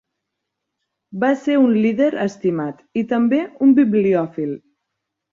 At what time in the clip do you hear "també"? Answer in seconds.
3.11-3.41